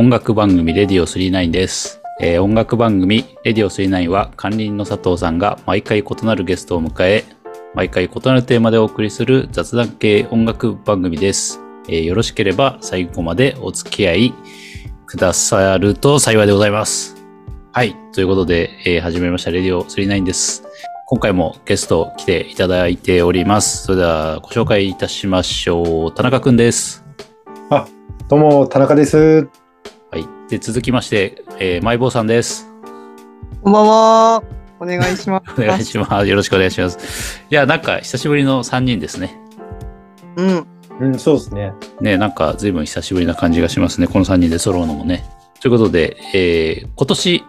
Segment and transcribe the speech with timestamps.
[0.00, 2.00] 音楽番組レディオ39です。
[2.20, 7.24] えー音楽番組レディオ39は管理人の佐藤さんが毎回異なるゲストを迎え、
[7.74, 11.60] 毎回異なるテーマでお送りする雑談系音楽番組です。
[11.88, 14.34] えーよろしければ最後までお付き合い
[15.06, 17.16] くださると幸いでございます。
[17.72, 17.96] はい。
[18.12, 20.62] ということで、えー始めましたレディオ39です。
[21.06, 23.82] 今回もゲスト来ていただいております。
[23.82, 26.14] それではご紹介いたしましょう。
[26.14, 27.04] 田中くんです。
[27.70, 27.88] あ
[28.28, 29.48] どうも、田中です。
[30.48, 30.58] はい。
[30.58, 32.66] で、続きまして、えー、マイボーさんです。
[33.62, 34.42] こんばんは。
[34.80, 35.52] お願いします。
[35.60, 36.26] お願いします。
[36.26, 37.42] よろしくお願いします。
[37.50, 39.38] いや、なんか、久しぶりの3人ですね。
[40.36, 40.66] うん。
[41.00, 41.72] うん、そうですね。
[42.00, 44.06] ね、なんか、随分久しぶりな感じがしますね。
[44.06, 45.24] この3人で揃うのもね。
[45.60, 47.44] ということで、えー、今年、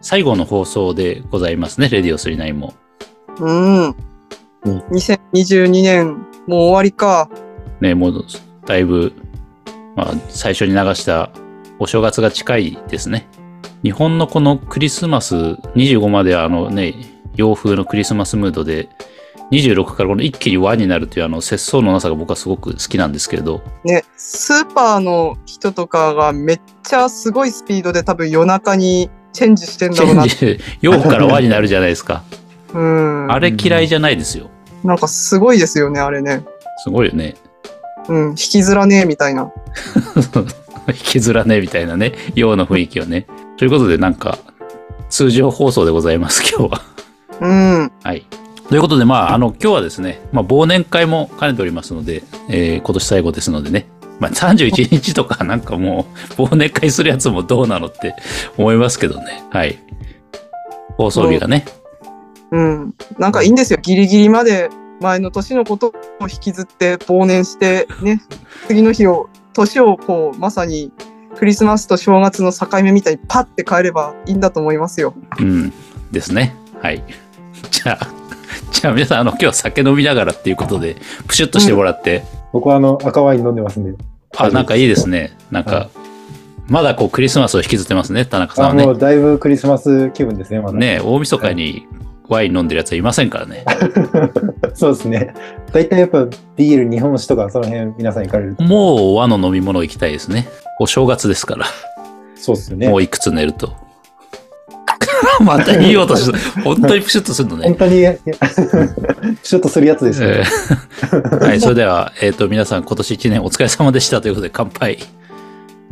[0.00, 1.88] 最後の放送でございますね。
[1.88, 2.74] レディオ39も。
[3.40, 3.84] うん。
[3.86, 3.94] うん
[4.90, 7.28] 2022年、もう終わりか。
[7.80, 8.24] ね、もう、
[8.66, 9.12] だいぶ、
[9.96, 11.30] まあ、最初に流した
[11.80, 13.26] お正月が近いですね。
[13.82, 16.94] 日本のこのクリスマス、25まであのね、
[17.34, 18.90] 洋風のクリスマスムードで、
[19.50, 30.28] 26からこの一気に輪になるというあの節操のなさが僕はすごく好きなんですけれど、ね、スーパーの人とかがめっちゃすごいスピードで多分夜中にチェンジしてんだチろうなェン。
[30.28, 32.22] ジ、洋から輪になるじゃないですか。
[32.74, 33.32] うん。
[33.32, 34.50] あれ嫌いじゃないですよ。
[34.84, 36.44] なんかすごいですよね、あれね。
[36.84, 37.36] すごいよね。
[38.08, 38.28] うん。
[38.30, 39.50] 引きずらねえみたいな。
[40.88, 43.26] 引きずらねみたいなね、洋の雰囲気をね。
[43.56, 44.38] ということでなんか、
[45.08, 46.82] 通常放送でございます、今日は。
[47.40, 47.92] うん。
[48.02, 48.24] はい。
[48.68, 53.86] ということで、まあ、あの、今日はですね、まあ、忘年会も兼ねておりますので、えー今年最後ですのでね、
[54.20, 56.06] まあ、31日とか なんかも
[56.38, 58.14] う、忘年会するやつもどうなのって
[58.56, 59.42] 思いますけどね。
[59.50, 59.78] はい。
[60.96, 61.64] 放送日がね。
[62.52, 62.94] うん。
[63.18, 63.78] なんかいいんですよ。
[63.82, 64.68] ギリギリまで
[65.00, 65.88] 前の年のこと
[66.20, 68.22] を引きずって忘年して、ね。
[68.68, 69.28] 次の日を、
[69.60, 70.92] 年をこう、まさに
[71.36, 75.14] クリスマスと正月の境目みたいにパッて変えればいいんだと思いますよ。
[75.38, 75.72] うん。
[76.10, 76.54] ですね。
[76.80, 77.02] はい。
[77.70, 78.08] じゃあ、
[78.72, 84.02] じゃあ皆さん、あの、今日は酒飲みながらっていうことで、プシュッとしてもらって、僕はあの、赤ワイン飲んでますんで。
[84.36, 85.36] あ、なんかいいですね。
[85.50, 85.88] なんか、
[86.68, 88.92] まだこうクリスマスを引きずってますね、田中さんあ、はねも。
[88.92, 90.78] うだいぶクリスマス気分ですね、まだ。
[90.78, 91.86] ね大晦日に
[92.30, 93.64] ワイン飲んでるやつはいませんからね。
[94.72, 95.34] そうですね。
[95.72, 96.26] 大体やっぱ
[96.56, 98.62] ビール、日本酒とかその辺皆さん行かれると。
[98.62, 100.48] もう和の飲み物行きたいですね。
[100.78, 101.66] お正月ですから。
[102.36, 102.88] そうですよね。
[102.88, 103.72] もういくつ寝ると。
[105.44, 107.64] またいい音して、本当にプシュッとするのね。
[107.64, 108.14] 本当に、いや
[109.42, 110.44] ちょっとするやつですえね。
[111.10, 114.98] ー はい、それでは、えっ、と、皆さん今年1年お疲れ様でしたということで乾杯。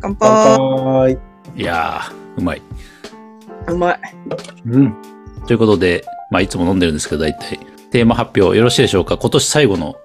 [0.00, 1.16] 乾乾杯。
[1.16, 1.18] 杯。
[1.56, 2.62] いやー、うまい。
[3.68, 4.00] うまい。
[4.66, 4.94] うん。
[5.46, 7.58] ということで、まあ、いつも飲んでるんですけど、大体。
[7.90, 9.16] テーマ発表よろしいでしょうか？
[9.16, 9.96] 今年最後の、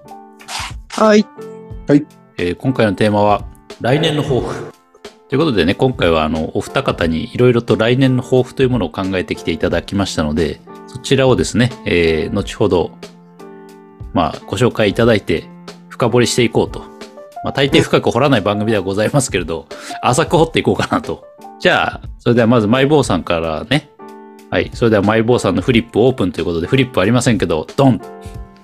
[0.88, 1.26] はい。
[2.38, 3.44] えー今回のテーマは、
[3.80, 4.72] 来年の抱負。
[5.28, 12.92] ということでね、今回はあの、お二方にいろいろと来年の抱負というものを考えてきていただきましたので、そちらをですね、えー後ほど、
[14.12, 15.44] まあ、ご紹介いただいて、
[15.88, 16.80] 深掘りしていこうと。
[17.44, 19.66] まあ、大抵深く掘らない番組ではございますけれど、
[20.02, 21.26] 浅く掘っていこうかなと。
[21.60, 23.90] じゃあ、それではまず、マイボーさんからね。
[24.50, 24.70] はい。
[24.74, 28.00] それでは、マイボーさんのフリップオープンということで、フリップありませんけど、ドン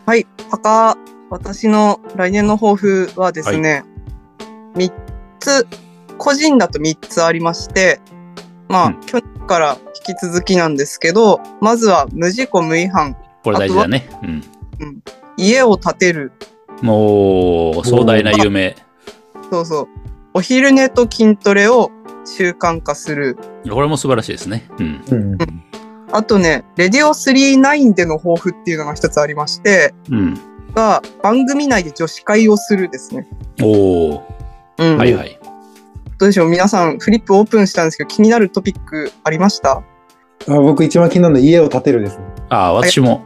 [0.07, 0.27] はい。
[0.51, 0.99] パカ
[1.31, 3.85] 私の来年の抱負はですね、
[4.75, 4.93] 3
[5.39, 5.67] つ、
[6.19, 8.01] 個人だと3つありまして、
[8.69, 14.09] まあ、うん去年から引き続きなんですけど、まずは無事故無違反、これ大事だね。
[14.23, 14.43] うん。
[15.37, 16.33] 家を建てる、
[16.83, 18.77] もう、壮大な夢。
[19.51, 19.89] そうそう、
[20.35, 21.91] お昼寝と筋トレを
[22.25, 23.37] 習慣化する。
[23.69, 24.69] これも素晴らしいですね。
[24.79, 25.05] うん。
[25.11, 25.39] うん。
[26.13, 30.39] あとね、レディオ39での抱負っていうのが一つありまして、うん。
[30.75, 33.29] が、番組内で女子会をするですね。
[33.63, 34.23] おお、
[34.79, 34.97] うん。
[34.97, 35.39] はいはい。
[36.19, 36.49] どうでしょう？
[36.49, 39.83] 皆さん、フリップオープンしたんですけど、気になるトピックありました？
[40.49, 42.25] あ僕一番気になるのは家を建てるですね。
[42.49, 43.23] ああ、私も。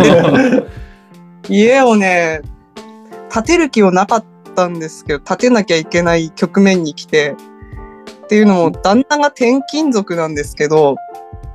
[1.48, 2.42] 家をね、
[3.32, 4.24] 建てる気はなかっ
[4.54, 7.34] たんですけど、建てなきゃいけない局面に来て、
[8.24, 10.96] っていうのも、旦那が転勤族なんですけど、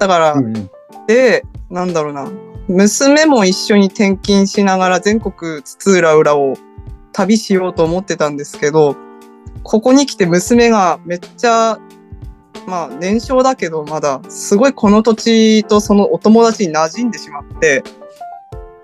[0.05, 0.69] だから、うんうん。
[1.07, 2.29] で、なんだろうな、
[2.67, 6.53] 娘も一緒に転勤しながら全国津々浦々を
[7.11, 8.95] 旅しようと思ってたんですけど、
[9.63, 11.79] ここに来て娘がめっちゃ、
[12.67, 17.83] まあ年少だけどまだ、すごいこの土地とそのお友達に馴染んでしまって、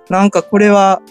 [0.10, 1.02] なんかこれは、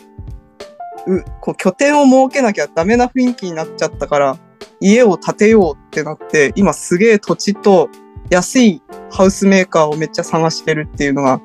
[1.07, 4.37] う、こう拠点を設けなきゃダメな雰囲気になっちゃったから、
[4.81, 7.89] 家を建てようってなって、今すげえ土地と
[8.31, 11.41] 安いハウスメーカーをめっちゃ探してるっていうのが、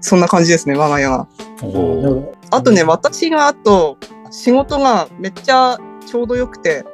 [0.00, 1.26] そんな感じですね、我が家が。
[1.62, 2.34] おお。
[2.50, 3.98] あとね、私があと、
[4.30, 6.84] 仕事がめっちゃちょうどよくて、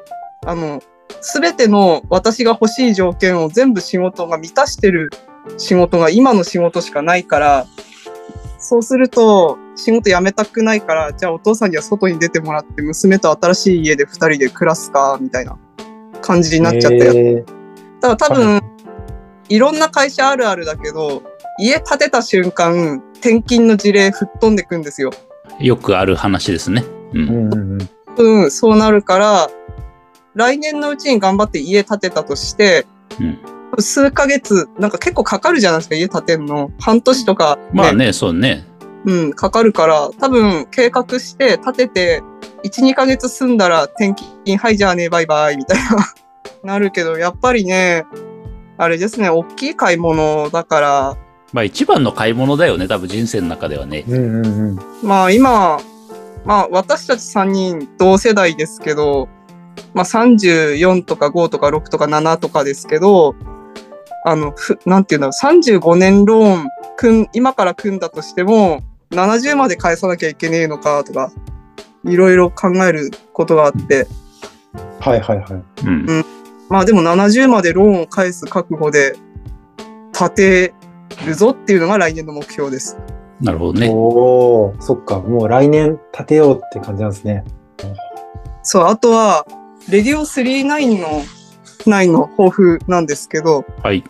[0.44, 0.82] あの、
[1.20, 5.10] すべての私が欲しい条件を全部仕事が満たしてる
[5.58, 7.66] 仕事が今の仕事しかないから、
[8.58, 15.56] そうすると仕事辞めたくないから、じゃあお父さんには外に出てもらって娘と新しい家で二人で暮らすか、みたいな
[16.20, 17.44] 感じになっちゃったよ。
[18.02, 18.60] えーだから多分、
[19.48, 21.22] いろんな会社あるあるだけど、
[21.58, 25.10] 家建てた瞬間、転勤の事例吹っ飛んでくんですよ。
[25.60, 26.84] よくある話ですね。
[27.12, 27.18] う。
[27.18, 27.80] うんんうん
[28.16, 28.42] うん。
[28.42, 29.50] うん、そうなるから、
[30.34, 32.86] 来年のうちに頑張って家建てたとして、
[33.20, 33.38] うん。
[33.78, 36.70] 数ヶ月、なんか結構かかるじゃないですか、家建てんの。
[36.80, 38.66] 半年とか、まあね、そうね。
[39.04, 42.22] うん、かかるから、多分計画して建てて、
[42.64, 46.14] 1、2ヶ月住んだら転勤、はい、じゃあね、バイバイ、みたいな、
[46.62, 48.04] なるけど、やっぱりね、
[48.78, 51.16] あれですね、大きい買い物だから、
[51.52, 54.04] まあ一番の買い物だよね、多分人生の中ではね。
[54.08, 54.78] うんうんうん。
[55.02, 55.78] まあ今、
[56.44, 59.28] まあ私たち3人同世代ですけど、
[59.94, 63.34] まあ34とか5とか6とか7とかですけど、
[64.24, 71.30] あの、ふなんていうんだろう、35年ローン組ん、今から組んだとしても、70まで返さなきゃいけねえのかとか、
[72.04, 74.06] いろいろ考えることがあって、
[75.02, 75.86] はいはいはい。
[75.86, 76.24] うん。
[76.68, 79.16] まあでも70までローンを返す覚悟で
[80.16, 80.74] 建て
[81.26, 82.96] るぞっていうのが来年の目標です。
[83.40, 83.88] なるほどね。
[83.90, 85.18] おお、そっか。
[85.18, 87.44] もう来年建てようって感じなんですね。
[88.62, 89.44] そう、あとは、
[89.90, 91.24] レディオ39の、
[91.80, 94.04] 9の抱負なんですけど、はい。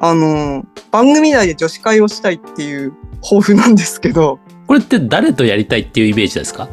[0.00, 6.68] あの、番組内で女子会をしたいっていう抱負なんですけど、これって誰とやりたいっていうイメージですか？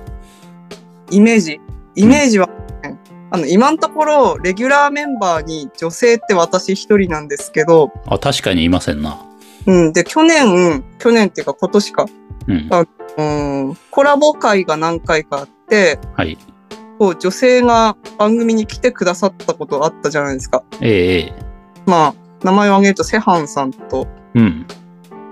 [1.12, 1.62] イメージ。
[1.94, 2.54] イメージは、ね
[3.32, 9.18] あの、今のところ、レギュラーメンバーに女性って私一人なんですけど、あ、確かにいませんな。
[9.66, 9.94] うん。
[9.94, 12.06] で、去年、去年っていうか今年か、
[12.48, 12.70] うん。
[13.18, 16.38] うん、コラボ会が何回かあって、はい。
[16.98, 20.64] こう女性が番組に来てくださったことあったじゃないですか。
[20.82, 21.34] ええええ
[21.86, 24.66] まあ、名前を挙げると、セハンさんと、うん。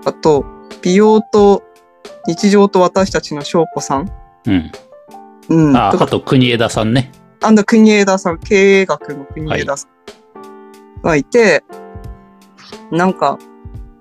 [0.05, 0.45] あと、
[0.81, 1.63] 美容と
[2.27, 4.11] 日常と私たちの翔子さん。
[4.45, 4.71] うん。
[5.49, 5.75] うん。
[5.75, 7.11] あ、あと国枝さんね。
[7.41, 11.63] あんだ国枝さん、経営学の国枝さんがいて、
[12.91, 13.37] なんか、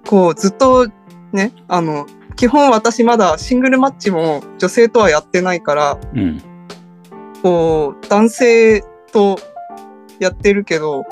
[0.06, 0.86] こう、ずっと
[1.32, 2.06] ね、あの、
[2.36, 6.42] 基本私まだシングルマッチも女性とはやってないから、うん。
[7.42, 9.38] こう、男性と
[10.18, 11.04] やってるけど、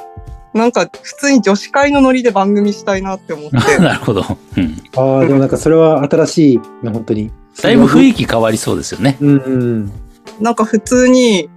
[0.53, 3.79] なんか普通に女子会のノリで番組したいなって思って。
[3.83, 4.23] なるほど。
[4.57, 4.83] うん。
[4.97, 7.33] ああ、でもなんかそれは新しいの、本当に。
[7.63, 9.17] だいぶ雰囲気変わりそうですよね。
[9.21, 9.93] うんうん。
[10.41, 11.49] なんか普通に、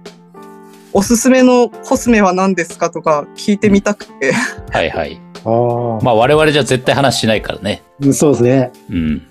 [0.92, 4.32] おすすめのコスメは何ですかとか聞いてみたくて。
[4.32, 5.20] はいはい。
[5.44, 7.82] あまあ我々じゃ絶対話しないからね。
[8.02, 8.72] あ、そうですね。
[8.90, 9.26] うん。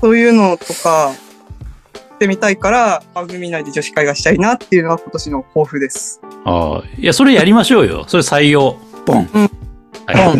[0.00, 1.12] そういうのとか、
[2.18, 6.20] してみたいから、番組内で女子会がしたいなっていうのが今年の抱負です。
[6.44, 6.82] ああ。
[6.98, 8.04] いや、それやりましょうよ。
[8.08, 8.76] それ採用。
[9.06, 9.30] ボン。
[9.32, 9.50] うん
[10.06, 10.34] は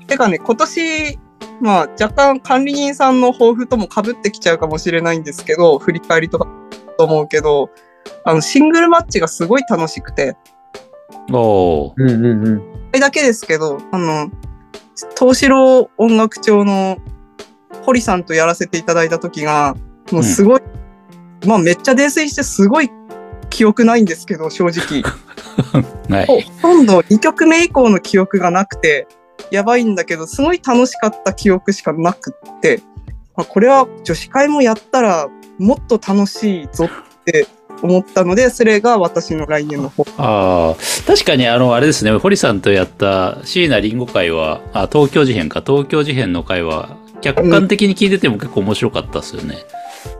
[0.00, 0.06] い。
[0.06, 1.18] てかね、今年、
[1.60, 6.48] まあ若干管理人さんの抱負とも被ってきちゃうかもしれないんですけど、振り返りとか
[6.96, 7.70] と思うけど、
[8.24, 10.36] あの、シングルマッチがすごい楽しくて、
[11.30, 11.92] おー。
[11.96, 12.58] うんうんうん。
[12.58, 12.64] こ
[12.94, 14.30] れだけですけど、あの、
[15.18, 16.98] 東四郎音楽長の
[17.82, 19.76] 堀さんとやらせていただいた時が、
[20.10, 20.60] もうすごい、
[21.46, 22.90] まあめっちゃ泥酔してすごい
[23.50, 25.02] 記憶ないんですけど、正直。
[26.08, 26.26] はい。
[26.26, 29.06] ほとんど2曲目以降の記憶がなくて、
[29.50, 32.80] やばいんだけど、すごい楽しかった記憶しかなくって、
[33.36, 37.46] あこれは女子会もやったらもっと楽しいぞって
[37.82, 40.22] 思ったので、それが私の来年の抱負。
[40.22, 49.56] ああ、確かにあの、あれですね、堀さんとやった椎名林檎会は、あ、東京事変か、東京事変の会は、客観的に聞いてても結構面白かったですよね。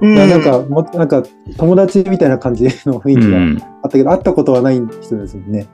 [0.00, 1.22] うんいやなんか、もなんか、
[1.56, 3.62] 友達みたいな感じの雰囲気がうん。
[3.82, 5.66] あったけど、会ったことはない人ですもんね。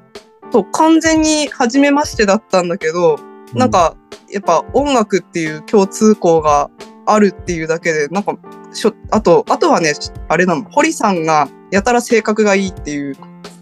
[0.53, 3.19] そう完全に初めましてだったんだけど、
[3.55, 3.97] うなん、か、
[4.31, 6.71] やっぱ音楽っていう共通項が
[7.07, 8.37] あるっていうだけで、なんか、
[8.75, 9.93] しょあと、あとはね、
[10.29, 13.17] あれなの、堀さんがやたら性格がいいっていう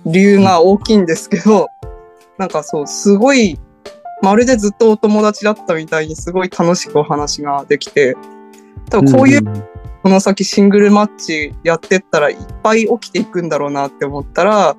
[0.06, 1.68] 理由が大きいんですけど、
[2.38, 3.58] なんかそう、すごい、
[4.22, 8.16] まるでずっとお友達だったみたいにすごい楽しくお話ができて、
[8.90, 9.42] 多分こういう、
[10.02, 14.76] この先シングルマッチやってったらいっぱい起きていくんだろうなって思ったら、やっ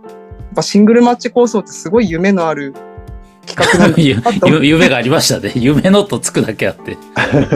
[0.56, 2.74] ぱシングルマッチ構想ってすごい夢のある
[3.46, 5.52] 企画なんだゆなと思ってゆ夢がありましたね。
[5.58, 6.98] 夢のとつくだけあって。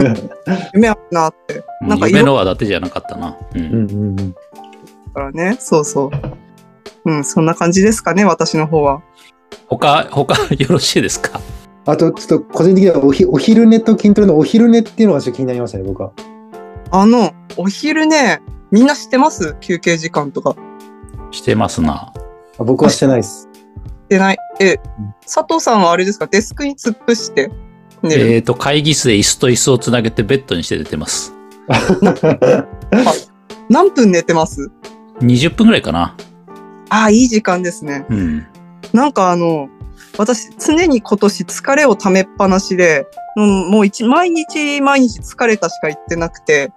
[0.74, 1.62] 夢あるなって。
[1.80, 3.36] なんか夢色のはだてじゃなかったな。
[3.54, 3.58] う。
[3.58, 4.34] うんんうんうん。
[5.14, 5.56] からね。
[5.58, 6.10] そうそう。
[7.10, 9.02] うん、そんな感じですかね、私の方は。
[9.66, 11.40] 他、他、 よろしいですか？
[11.86, 16.10] あと、ちょっと個人的にはおひお昼寝と筋トレのお昼寝っていうのがちょっと気になりましたね、僕は。
[16.90, 19.56] あの、お昼ね、みんな知ってます？
[19.60, 20.54] 休憩時間とか。
[21.30, 22.12] してますな。
[22.58, 23.47] あ僕はしてないです。
[24.08, 24.38] ってない。
[24.58, 24.78] え、
[25.22, 26.26] 佐藤さんはあれですか？
[26.26, 27.50] デスクに突っ伏して
[28.02, 28.32] 寝る？
[28.32, 31.34] えっ、と、会議室で椅子と椅子をつなげてベッドにして寝てます。
[33.68, 34.70] 何分寝てます
[35.20, 36.16] ？20分ぐらいかな。
[36.88, 38.06] ああ、いい時間ですね。
[38.08, 38.46] うん。
[38.94, 39.68] なんかあの、
[40.16, 46.72] 私、常に今年疲れを溜めっぱなしで、うんもう一、毎日毎日疲れたしか言ってなくて、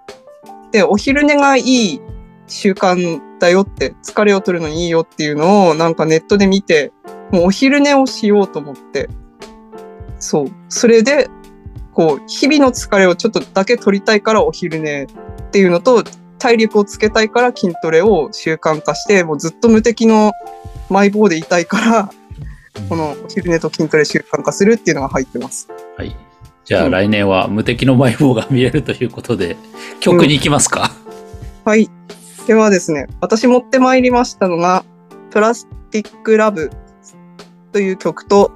[0.70, 2.00] で、お昼寝がいい
[2.46, 6.92] 習慣だよって、疲れを取るのにいいよっていうのをなんかネットで見て、
[7.32, 9.10] もうお昼寝をしようと思って、
[10.20, 10.46] そう。
[10.68, 11.28] それで、
[11.92, 15.06] こう、日々の疲れをちょっとだけ取りたいからお昼寝っ
[15.50, 16.04] ていうのと、
[16.38, 20.30] 体力をつけたいから筋トレを習慣化して、もうずっと無敵の
[20.88, 22.10] マイボーでいたいから、
[22.88, 25.68] このお昼寝と筋トレ習慣化するっていうのが入ってます。
[25.96, 26.16] はい。
[26.64, 29.56] じゃあ、うん来年は無敵のマイボーが見えるということで、
[29.98, 30.92] 曲に行きますか、
[31.64, 31.90] はい。
[32.46, 34.84] ではですね、私持ってまいりましたのが、
[35.30, 36.70] プラスティックラブ
[37.72, 38.50] という曲と、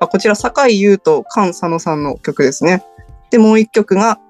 [0.00, 2.84] あこちら、坂井優と菅佐野さんの曲ですね。
[3.30, 4.20] で、もう一曲が、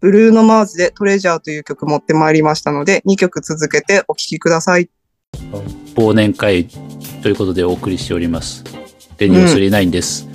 [0.00, 4.88] ブルーノ・マーズでトレジャーという曲持ってまいりましたので、2曲続けてお聴きください。
[5.96, 6.66] 忘年会
[7.22, 8.64] ということでお送りしております。
[9.18, 10.28] レディオ39です。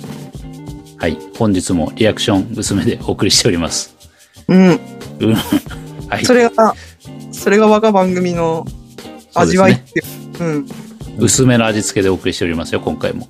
[0.98, 1.18] はい。
[1.38, 3.96] 本日もリアクション娘でお送りしております。
[4.48, 4.80] うん。
[5.20, 5.34] うん。
[6.08, 6.24] はい。
[6.24, 6.74] それが、
[7.34, 8.64] それが我が番組の
[9.34, 10.02] 味わいってい
[10.40, 10.44] う。
[10.44, 10.66] うん。
[11.18, 13.28] 薄めの味付けでお送りしておりますよ、今回も。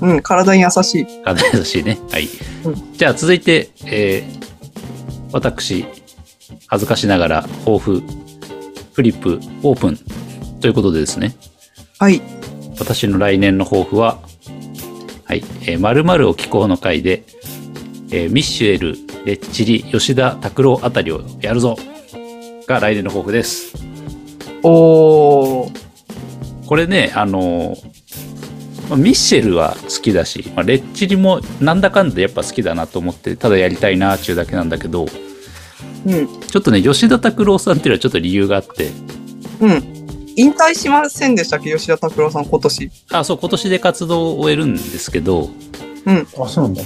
[0.00, 1.22] うん、体に優しい。
[1.22, 1.98] 体優しいね。
[2.10, 2.24] はい。
[2.24, 2.28] う
[2.94, 5.84] じゃあ続いて、えー、私、
[6.66, 8.02] 恥ずかしながら、抱負、
[8.92, 9.98] フリップ、オープン
[10.60, 11.36] ということでですね、
[11.98, 12.20] はい。
[12.78, 14.18] 私の来年の抱負は、
[15.24, 17.24] はい、えー、〇〇を気候の回で、
[18.10, 21.76] えーミッシュエル、レッチリ、吉田拓郎あたりをやるぞ
[22.66, 23.74] が来年の抱負です。
[24.62, 26.66] おー。
[26.66, 27.92] これね、あのー
[28.88, 35.06] まあミッシェルは好きだし、まあ、レッチリもなんだかんだやっぱ好きだなと思って、ただやりたいなっていうだけなんだけど、
[36.06, 36.40] うん。
[36.40, 38.90] ちょっとね、吉田拓郎さんっていうのはちょっと理由があって、
[39.60, 40.02] うん。
[40.36, 41.72] 引退しませんでしたっけ？
[41.72, 42.90] 吉田拓郎さん今年。
[43.12, 45.50] あ、そう、今年で活動を終えるんですけど、
[46.38, 46.82] あ、そうなんだ。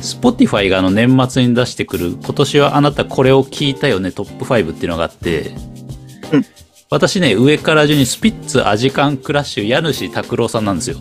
[0.00, 5.54] Spotify があの年末に出してくる、今年はあなたこれを聞いたよね、トップ5っていうのがあって、
[6.32, 6.44] うん
[6.92, 10.96] 私ね、上から順にスピッツ、アジカン、クラッシュ、家主拓郎さんなんですよ。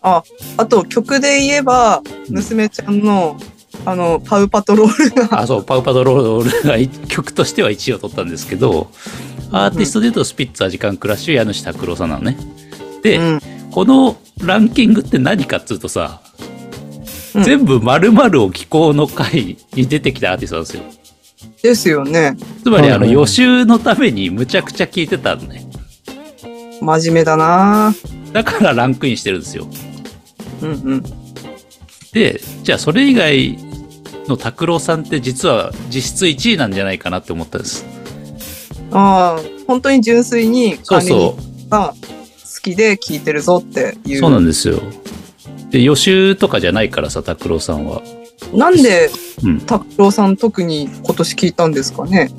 [0.00, 0.22] あ、
[0.56, 3.36] あと曲で言えば、娘ちゃんの、
[3.84, 8.90] あの、パウパトロールが、あ、そう、パウパドロールが曲としては1位を取ったんですけど、
[9.50, 12.38] アーティストで言うとスピッツ、アジカン、クラッシュ、家主拓郎さんなのね。
[13.02, 13.40] で、うん。
[13.70, 16.21] このランキングって何かっつうとさ、うん
[17.34, 21.02] 全部〇〇を気候の回に出てきたアーティストなんですよ。
[21.62, 22.36] ですよね。
[22.62, 25.64] つまりあの予習のためにむちゃくちゃ聞いてたのね。
[26.80, 27.94] 真面目だな
[28.32, 29.66] だからランクインしてるんですよ。
[30.62, 31.02] うんうん。
[32.12, 33.58] で、じゃあそれ以外
[34.28, 37.86] の拓郎さんって実は実質1位なんじゃないかなって思ったんです。
[38.90, 44.16] ああ、本当に純粋にそう管理人そが好きで聴いてるぞっていう。
[44.16, 44.20] う。
[44.20, 44.80] そうなんですよ。
[45.72, 48.02] で、予習とかじゃないからさ、拓郎さんは。
[48.54, 49.10] なんで
[49.42, 49.60] うん。
[49.60, 52.30] 拓郎さん特に今年聞いたんですかね？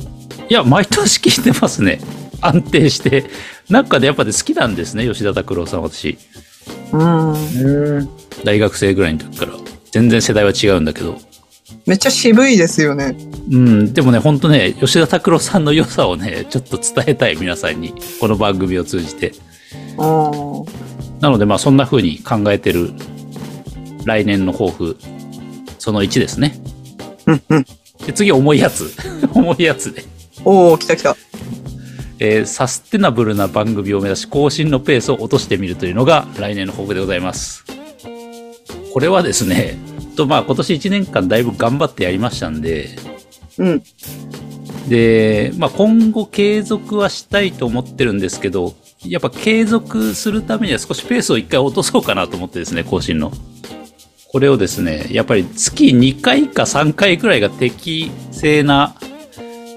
[0.49, 1.99] いや、毎年聞いてますね。
[2.41, 3.25] 安定して。
[3.69, 6.17] なんかでやっぱで好きなんですね、吉田拓郎さん、私。
[6.91, 7.33] うん。
[7.33, 8.09] うん。
[8.43, 9.53] 大学生ぐらいの時から。
[9.91, 11.17] 全然世代は違うんだけど。
[11.85, 13.15] めっちゃ渋いですよね。
[13.51, 17.93] うん、でもね、ほんとね、吉田拓郎さんの良さをね、ちょっと伝えたい、皆さんに。
[18.19, 19.33] この番組を通じて。
[21.19, 22.91] なので、まあ、そんな風に考えてる
[24.05, 24.97] 来年の抱負、
[25.79, 26.59] その1ですね。
[27.25, 27.65] うんうん。
[28.05, 28.91] で、次、重いやつ。
[29.33, 30.03] 重いやつで。
[30.45, 31.15] おお来た来た。
[32.19, 37.63] えーサステナブルな番組を目指し、更新のペースを落としてみるというのが来年の抱負でございます。
[38.93, 39.77] これはですね、
[40.15, 42.89] とまあ、今年1年間だいぶ頑張ってやりましたんで、
[43.57, 43.83] うん。
[44.87, 53.31] で、まあ、今後継続はしたいと思ってるんですけど、やっぱ継続するためには少しペースを一回落とそうかなと思ってですね、更新の。
[54.33, 58.95] これをですね、やっぱり月2回か3回くらいが適正な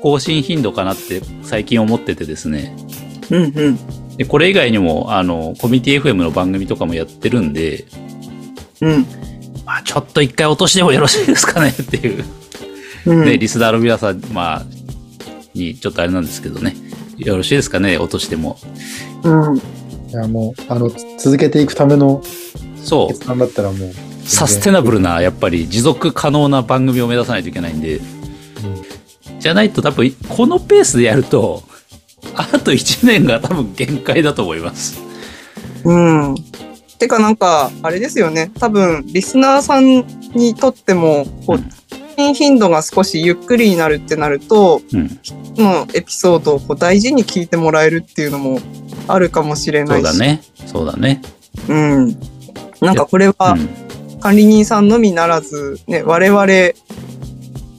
[0.03, 2.75] 更新頻度かなって最近思っててですね。
[3.31, 4.17] うんうん。
[4.17, 7.85] で、これ以外にも、あの、コミュニティ FM の番組とかもやってるんで、
[8.81, 9.07] うん。
[9.67, 12.25] まあ、ちょっと一回落としてもよろしいですかね っていう。
[13.05, 13.25] うん。
[13.27, 14.67] ね、リスナーの皆さん、まあ、
[15.53, 16.75] にちょっとあれなんですけどね。
[17.19, 18.59] よろしいですかね、落としても。
[19.23, 19.59] うん。
[19.59, 19.61] い
[20.13, 22.23] や、もう、あの、つ続けていくための
[22.83, 23.09] そう。
[23.09, 28.00] 決断だったらもう、サステナブルな、やっぱり持続可能な番組を目指さないといけないんで、
[29.38, 31.62] じゃないと多分、このペースでやると、
[32.35, 35.00] あと1年が多分限界だと思います。
[35.85, 36.35] うん。
[36.99, 38.50] てかなんか、あれですよね。
[38.59, 40.04] 多分、リスナーさん
[40.35, 41.64] にとっても、こう、更
[42.16, 45.09] 新頻度が少しゆっくりになるってなると、うん。
[45.09, 45.16] こ
[45.59, 48.59] のエピソードをこう大事に聞いてもらえるっていうのも
[49.06, 50.06] あるかもしれないし。
[50.06, 50.42] そうだね。
[50.66, 51.23] そうだね。
[51.68, 52.18] うん。
[52.80, 53.86] なんかこれはうん。
[54.26, 56.42] 管理人さんのみならず、ね、我々、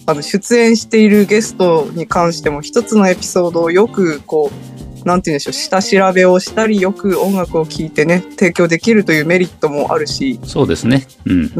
[0.05, 4.49] あの、出演しているゲストに関しても一つのエピソードをよくこ
[5.03, 11.05] う、なんて言うんでしょう、下調べをしたり、よく音楽を聴いてね、提供できるというメリットもあるし、そうですね。
[11.25, 11.51] うん。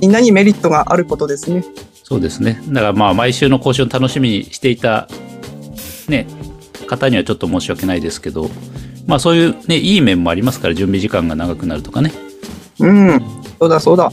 [0.00, 1.64] みんなにメリットがあることですね。
[2.04, 2.62] そうですね。
[2.68, 5.08] だからまあ、毎週の更新を楽しみにしていた、
[6.06, 6.28] ね、
[6.86, 8.48] 方にはちょっと申し訳ないですけど、
[9.08, 12.12] まあそういうね、いい面もありますから、準備時間が長くなるとかね。
[12.78, 13.20] うん。
[13.58, 14.12] そうだそうだ。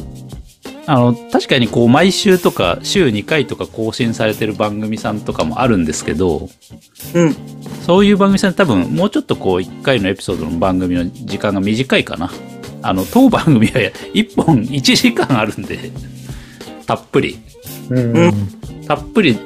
[0.85, 6.49] あの、確かにこう、毎週とか、週2回とか更新されてる番組さんとかもあるんですけど、
[7.13, 7.35] うん。
[7.85, 12.31] そういう番組さん多分、もうちょっとこう、1回のエピソードの番組の時間が短いかな。
[12.81, 13.73] あの、当番組は
[14.13, 15.91] 1本1時間あるんで、
[16.85, 17.39] たっぷり。
[17.89, 18.27] うん。
[18.29, 18.33] う
[18.87, 19.39] たっぷり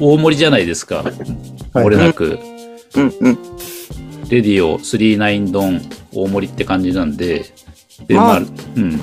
[0.00, 1.02] 大盛りじゃないですか。
[1.02, 1.14] はい
[1.74, 2.38] 漏れなく。
[2.94, 3.38] うんうん。
[4.28, 5.80] レディオ39ドン
[6.12, 7.44] 大盛りって感じなんで。
[8.06, 9.00] で、まあまあ、うん。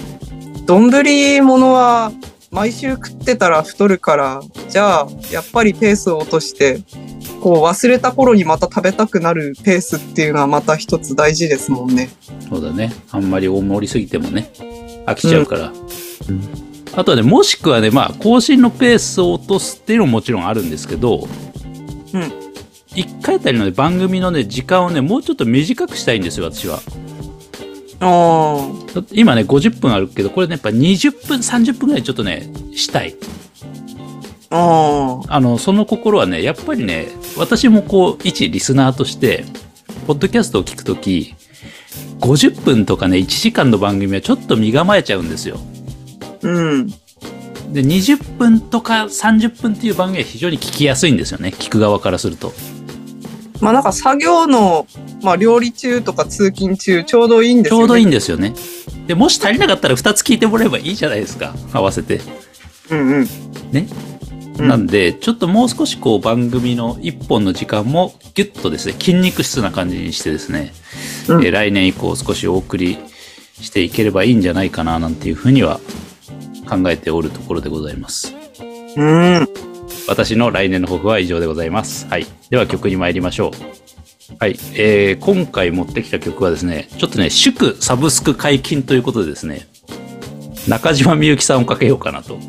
[0.65, 2.11] 丼ものは
[2.51, 6.79] 毎週食ってたら太るから、じゃあ、やっぱりペースを落として、
[7.41, 12.09] こう忘れた頃にまた食べたくなるペースっていうのはまた一つ大事ですもんね。
[12.49, 12.93] そうだね。
[13.11, 14.51] あんまり大盛りすぎてもね、
[15.05, 15.73] 飽きちゃうから。
[16.29, 16.65] うん
[16.97, 21.27] あとはね、もしくはね、まあ、更新のペースを落とすっていうのももちろんあるんですけど、
[22.13, 22.31] うん。
[22.95, 26.79] 一回あたりの、ね、番組のね、時間をね、もうちょっと短くしたいんですよ、私は。
[27.99, 33.15] 今ね、50分あるけど、これね、やっぱ20分、30分ぐらいちょっとね、したい。
[34.49, 39.45] あの、その心はね、やっぱりね、私もこう、一リスナーとして、
[40.07, 41.35] ポッドキャストを聞くとき、
[42.19, 45.59] 50分とかね、1時間の番組はちょっと身構えちゃうんですよ。
[46.41, 46.87] うん。
[46.87, 51.49] で、20分とか30分っていう番組は非常に聞きやすいんですよね。
[51.49, 52.53] 聞く側からすると。
[53.61, 54.87] まあなんか作業の、
[55.21, 57.79] まあ料理中とか通勤中ちょうどいいんですよね。
[57.79, 58.53] ちょうどいいんですよね。
[59.07, 61.53] で、もし足りなかったら2つ聞いてもらえばいいじゃないですか。
[61.73, 62.21] 合わせて。
[62.89, 63.23] うんうん。
[63.71, 63.87] ね。
[64.59, 70.73] うんなんで、ちょっともう少しこう番組の1本の時間もギュッとですね、筋肉質な感じにしてですね、
[71.27, 72.97] うんえー来年以降少しお送り
[73.59, 75.79] していければいいんじゃないかななんていうふうには
[76.69, 78.33] 考えておるところでございます。
[78.95, 79.74] うん。
[80.07, 82.07] 私の来年の抱負は以上でございます。
[82.07, 82.25] はい。
[82.49, 83.51] では曲に参りましょう。
[84.39, 84.57] はい。
[84.73, 89.67] えー、今回持ってきた曲はですね、ちょっとね、祝サブスク解禁ということでですね、
[90.67, 92.39] 中島みゆきさんをかけようかなと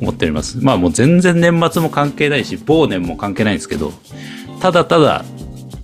[0.00, 0.58] 思っております。
[0.58, 3.92] まあもう全然年末も関係ないし、忘年も関係ないんですけど、
[4.60, 5.24] ただただ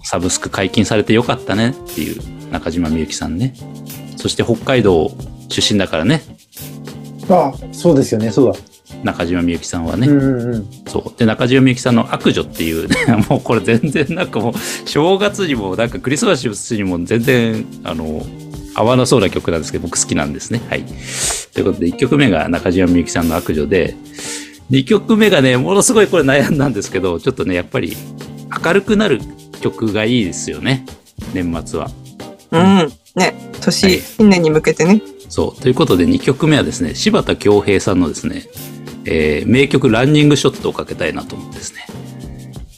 [0.03, 3.55] サブスク解禁されてよかったねっていう中島みゆきさんね。
[4.17, 5.11] そして北海道
[5.49, 6.23] 出身だからね、
[7.29, 8.59] あ、そうですよね、そうだ。
[9.03, 10.07] 中島みゆきさんはね。
[10.07, 10.71] うんうんうん。
[10.87, 11.19] そう。
[11.19, 12.97] で、中島みゆきさんの悪女っていうね、
[13.29, 18.25] もうこれ全然なんかもう、正月にもなんかクリスマスにも全然、あの、
[18.75, 20.61] 合わなそうな曲なんですけど、僕好きなんですね。
[20.69, 20.85] はい。
[21.53, 23.97] ということで、1曲目が中島みゆきさんの悪女で、
[24.71, 27.97] 2曲目がね、ものすごいこれ悩んだんですけど、ちょっとね、やっぱり
[28.65, 29.21] 明るくなる
[29.61, 30.85] 曲がいいですよね。
[31.35, 31.91] 年末は。
[32.53, 32.93] うん。
[33.17, 35.03] ね、年、はい新年に向けてね。
[35.29, 35.61] そう。
[35.61, 38.45] ということで、2曲目はですね、柴田恭平さんのですね、
[39.07, 41.87] えー名曲ランニングショットをかけたいなと思ってですね。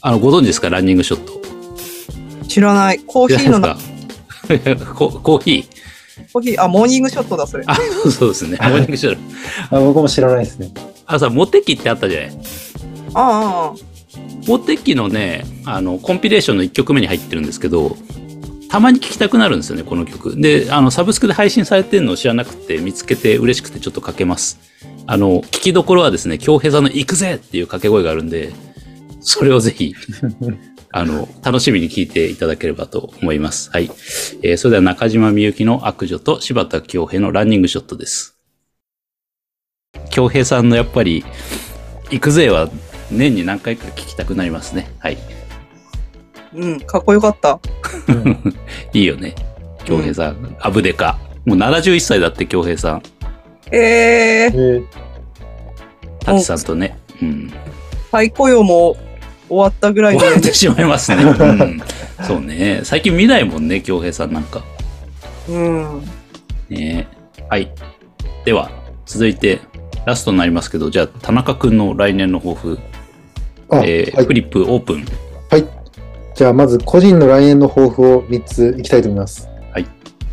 [0.01, 0.69] あの、ご存知ですか？
[0.69, 1.33] ランニングショット。
[2.47, 2.99] 知らない。
[2.99, 3.77] コーヒーのな、
[4.95, 5.65] ココーヒー？
[6.31, 7.63] コーヒー、あ、モーニングショットだ、それ。
[7.67, 8.57] あ、そうそうですね。
[8.61, 9.15] モーニングショッ
[9.69, 9.77] ト。
[9.77, 10.71] あ僕も知らないですね。
[11.05, 12.31] あ、さ、モテキってあったじゃない？
[13.15, 13.73] ああ、
[14.47, 17.95] モテキのね、あの、コンピレーションの1曲目に入ってるんですけど、
[18.69, 20.39] たまに聴きたくなるんですよね、この曲。
[20.39, 24.59] で、あの、サブスクで配信されてるのを知らなくて、見つけて嬉しくてちょっとかけます。
[25.05, 28.51] あの、聞きどころはですね、京平さんの行くぜっていう掛け声があるんで、
[29.19, 29.95] それをぜひ、
[30.91, 33.69] あの、楽しみに聞いていただければと思います。
[33.71, 33.89] はい。
[34.43, 38.37] えーそれでは中島みゆきの悪女と柴田恭平のランニングショットです。
[40.11, 41.25] 恭平さんのやっぱり、
[42.11, 42.69] 行くぜは
[43.09, 44.91] 年に何回か聞きたくなりますね。
[44.99, 45.17] はい。
[46.53, 47.59] うん、かっこよかった。
[48.07, 48.55] う ん
[48.93, 49.33] いいよね。
[49.85, 50.55] 恭平さん。
[50.59, 51.17] アブデカ。
[51.45, 53.03] もう71歳だって恭平さん。
[53.71, 55.03] えええー
[56.41, 56.97] さんとね。
[57.21, 57.51] うん。
[58.11, 58.95] 再雇用も
[59.49, 61.23] 終わったぐらいで終わってしまいますね。
[61.23, 61.81] うん。
[62.25, 62.81] そうね。
[62.83, 64.63] 最近見ないもんね、恭平さんなんか。
[65.49, 66.03] うん。
[66.69, 67.07] ね
[67.49, 67.71] はい。
[68.45, 68.71] では、
[69.05, 69.59] 続いて、
[70.05, 72.79] ラストになりますけど、じゃあ、田中くんの来年の抱負、
[73.69, 75.05] あ、えーはいフリップオープン。
[75.49, 75.67] はい。
[76.35, 79.49] じゃあ、まず個人の来年の抱負を3ついきたいと思います。
[79.71, 79.85] はい。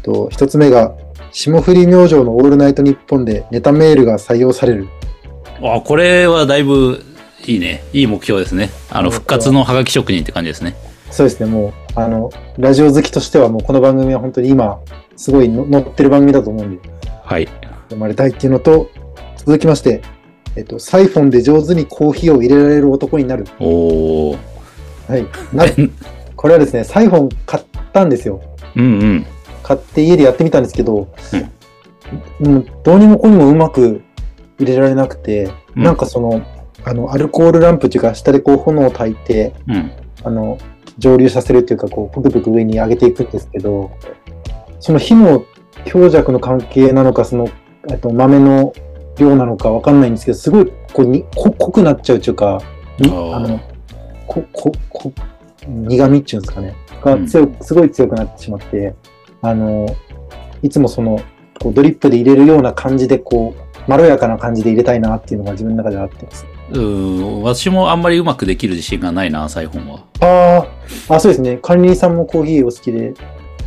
[0.03, 0.95] と、1つ目が、
[1.33, 4.89] 霜降り明星のオールナイトニッポンでネタメールが採用される。
[5.63, 7.05] あ、これはだいぶ
[7.47, 7.83] いいね。
[7.93, 8.71] いい目標ですね。
[8.91, 10.75] あの、復活のハガキ職人って感じですね。
[11.11, 14.81] そうですね、もう、あの、ラジオ好きとしてはもうこの番組は本当に今、
[15.17, 16.91] すごいの乗ってる番組だと思うんで、
[17.25, 17.49] はい。
[17.89, 18.91] 生まれたいっていうのと、
[19.37, 20.03] 続きまして、
[20.57, 23.47] えっと、サイフォンで上手にコーヒーを入れられる男になる。
[23.61, 24.39] おー。
[25.09, 25.27] はい。
[25.53, 25.65] な
[26.37, 28.41] これはですね、サイフォン買ったんですよ。
[28.77, 29.27] うんうん。
[29.71, 31.07] 買って家でやってみたんですけど、
[32.41, 34.03] うん、どうにもこうにもうまく
[34.59, 35.85] 入れられなくて、うん。
[35.85, 36.45] なんかその、
[36.85, 39.93] あの、アルコールランプっていうか、下でこう炎を焚いて、うん。
[40.25, 40.59] あの、
[40.99, 43.93] 蒸留させるっていうか、こう、ぷくぷく上に上げていくんですけど、
[44.81, 45.45] その火の
[45.85, 47.49] 強弱の関係なのか、その、
[47.91, 48.73] えっと、豆の
[49.19, 52.61] 量なのかわかんないんですけど、すごい、こうに、こ濃くなっちゃうっていうか、
[52.99, 53.61] にあの、
[54.27, 55.13] こ、こ、こ、
[55.69, 57.29] 苦味っていうんですかね、がうん。
[57.29, 57.39] す
[57.73, 58.95] ごい強くなってしまって、
[59.43, 59.95] あの、
[60.63, 61.21] いつもその、
[61.61, 66.51] こうドリップで入れるような感じで、こう、まろやかな感じで入れたいなっていうのが自分の中であってですね。
[66.73, 67.43] うーん。
[67.43, 70.05] 私もあんまりうまくできる自信がないな、サイフォンは。
[70.21, 70.67] あ
[71.09, 71.59] あ、あ、そうですね。
[71.63, 73.15] 管理人さんもコーヒーお好きで、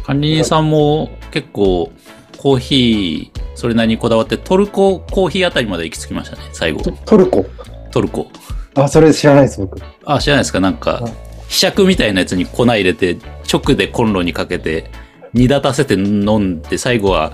[0.06, 1.92] 管理人さんも結構
[2.38, 6.92] コーヒーそれなりにこだわってトルココーヒーあたりまで行き着きましたね、最後ト。
[7.06, 7.46] トルコ？
[7.92, 8.28] トルコ。
[8.76, 9.80] あ、それ知らないです、僕。
[10.06, 10.60] あ、知らないですか？
[10.60, 13.18] なんかゃくみたいなやつに粉入れて、
[13.52, 14.90] 直でコンロにかけて、
[15.34, 17.34] 煮立たせて飲んで、最後は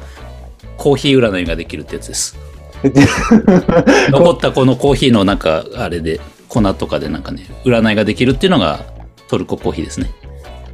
[0.78, 2.38] コーヒー占いができるってやつです。
[4.12, 8.86] 残ったこのコーヒーのなんか、あれで、粉とかでなんかね、占いができるっていうのが
[9.28, 10.10] トルココーヒーですね。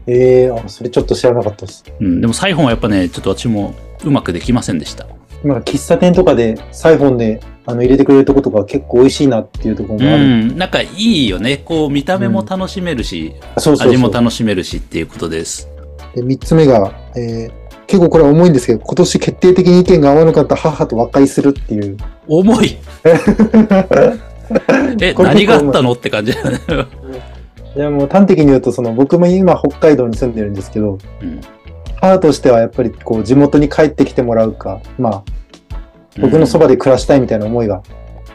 [0.08, 1.84] ええあ、それちょっと知らなかったです。
[2.00, 5.08] うん、でもサイフォンはやっぱね、ちょっと私もうまくできませんでした。
[5.44, 10.24] なんか喫茶店とかでサイフォンであの入れてくれるとことか結構美味しいなっていうところうもある。
[10.24, 11.58] ん、なんかいいよね。
[11.58, 13.34] こう、見た目も楽しめるし。
[13.58, 15.68] 味も楽しめるしっていうことです。
[16.16, 21.98] で、三つ目が、えー結構これは重いんですけど、今年決定的に意見が合わなかった母と和解するっていう。
[22.28, 22.78] 重い？
[25.02, 25.92] え、何があったの？
[25.92, 26.58] って感じだね。
[27.76, 31.42] いやもう端的に言うと、その僕も今北海道に住んでるんですけど、うん。
[32.02, 35.24] 母としてはやっぱりこう地元に帰ってきてもらうか、まあ
[36.20, 37.84] 僕のそばで暮らしたいみたいな思いが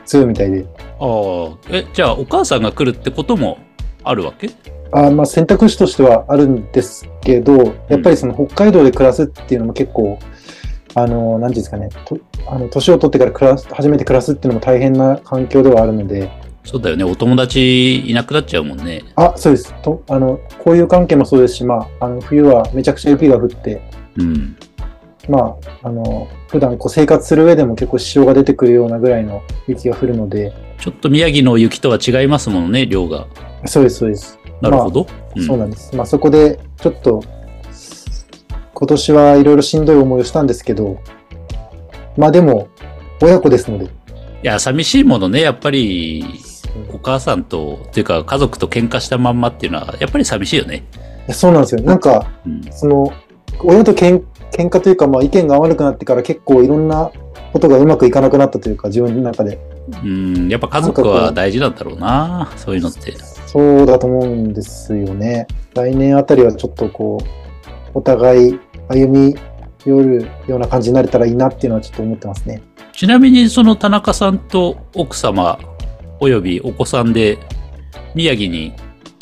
[0.04, 0.64] 強いみたいで、
[1.00, 3.58] ああ、え、じゃあお母さんが来るってことも
[4.04, 4.50] あるわけ？
[4.92, 10.18] あーまあ選択肢としてはあるんですけど、やっぱりその北海道で暮らすっていうのも結構、
[10.94, 16.30] あの、なんていうんですかね、とあの年を取ってから暮らす、初めて暮らすっていうのも大変な環境ではあるので、
[16.64, 17.04] そうだよね。
[17.04, 19.02] お友達いなくなっちゃうもんね。
[19.16, 19.72] あ、そうです。
[19.82, 23.80] とあの、交友関係もそうですし、まあ、あの冬はめちゃくちゃ雪が降って、
[24.16, 24.56] うん。
[25.28, 33.26] まあ、あの、普段こう生活する上でも結構支障が出てくるようなぐらいの雪が降るので、ちょっと宮城の雪とは違いますもんね、量が。
[33.66, 34.38] そうです、そうです。
[34.60, 35.06] なるほど。
[35.36, 35.94] うんそうなんです。
[35.94, 37.22] まあそこでちょっと
[38.74, 41.00] 今年はいろいろしんどい思いをしたんですけど、
[42.16, 42.68] まあでも
[43.22, 43.88] 親子ですので、い
[44.42, 46.24] や、寂しいものね、やっぱり、
[46.94, 50.84] お母さんと、っていうか家族と喧嘩したまんまっていうのは、やっぱり寂しいよね。
[51.30, 51.82] そうなんですよ。
[51.82, 52.62] なんかうん。
[52.72, 53.12] その
[53.62, 57.10] 親とけん喧嘩というかまあ意見が合わなくなってから結構いろんな
[57.52, 59.58] ことがうまくいかなくなったというか自分の中で
[60.04, 63.14] うん、やっぱ家族は大事なんだろうな、そういうのって。
[63.52, 65.48] そうだと思うんですよね。
[65.74, 69.34] 来年あたりはちょっとこうお互い歩み
[69.84, 72.62] 寄るような感じになれたらいいなっていうのはちょっと思ってますね。
[72.92, 75.58] ちなみに、その田中さんと奥様、
[76.20, 77.38] およびお子さんで、
[78.14, 78.72] 宮城に、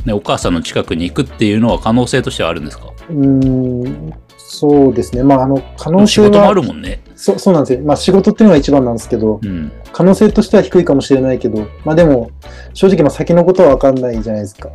[0.05, 2.93] ね、お母さんの近くに行くっていうのは可能性としてはあるんですか？
[3.09, 4.13] うーん、
[4.51, 5.23] そうですね。
[5.23, 7.03] まあ、あの、可能性は仕事もあるもんね。
[7.15, 7.85] そそうなんですよ。
[7.85, 9.71] まあ、仕事っていうのが一番なんですけど、うん。
[9.93, 12.31] 可能性としては低いかもしれないけど、まあでも、
[12.73, 14.71] 正直、まあ先のことは分かんないじゃないですか。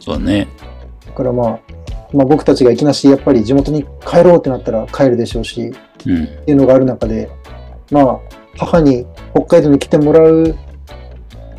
[0.00, 0.48] そうだね。
[1.06, 1.58] だからまあ、
[2.12, 5.72] まあ僕たちがいきなし、やっぱり地元に帰ろうってなったら帰るでしょうし、っ
[6.06, 6.26] うん。
[6.26, 7.30] ていうのがある中で、
[7.92, 8.18] まあ、
[8.58, 10.56] 母に北海道に来てもらう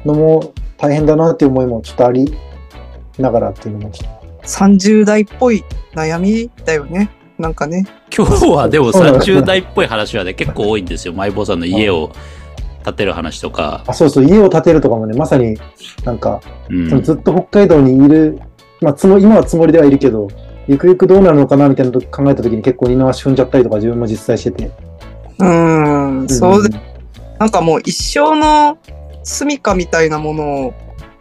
[0.06, 2.36] のも大変だなっていう思いもちょっとあり
[3.18, 7.10] ながらっていうのもちょっ30代っぽい悩みだよね。
[7.38, 7.86] なんかね。
[8.16, 11.14] 今日はでもそうなんだ30代っぽい話はね、結構多いんですよ。
[11.14, 12.12] マイボーさんの家を
[12.84, 13.92] 建てる話とかと。。
[13.92, 15.58] あ、そうそう、家を建てるとかもね、まさに
[16.04, 18.40] なんか、うんそのずっと北海道にいる、
[18.82, 20.28] まあ、つも今はつもりではいるけど、
[20.68, 24.72] ゆくゆくどうなるのかなみたいなこと考えたときに結構二の足踏んじゃったりとか自分も実際してて。
[25.40, 26.80] うーん、そうで、で
[27.40, 28.78] なんかもう一生の
[29.24, 30.74] 住処みたいなものを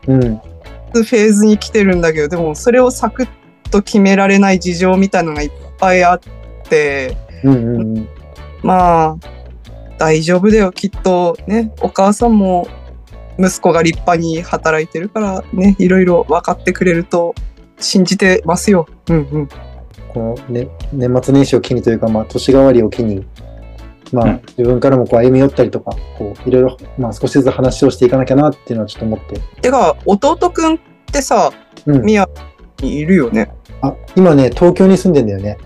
[0.07, 0.23] うん。
[0.23, 0.41] うん。
[0.93, 3.29] フェーズに来てるんだけど、でもそれをサクッ
[3.71, 5.51] と決められない事情みたいなのがいっ
[5.83, 6.21] ぱいあっ
[6.69, 8.09] て、うんうんうん。
[8.63, 9.17] まあ、
[9.99, 12.69] 大丈夫だよ、きっとね、お母さんも
[13.37, 17.35] 息子が立派に働いてるからね、いろいろ分かってくれると
[17.81, 18.87] 信じてますよ。
[19.11, 19.49] うんうん。
[20.15, 23.27] この、ね、年末年始を機にというか、まあ、年替わりを機に、
[24.13, 29.41] まあ、うん自分からもこう歩み寄ったりとか、こう、いろいろ、まあ少しずつ話をしていかなきゃなっていうのはちょっと思って。
[29.63, 30.79] てか、弟くんっ
[31.11, 31.51] てさ、
[31.87, 32.03] うん。
[32.03, 32.29] 宮
[32.81, 33.51] にいるよね。
[33.81, 35.57] あ、今ね、東京に住んでんだよね。